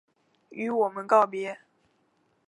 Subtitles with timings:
[0.49, 1.57] 与我们告別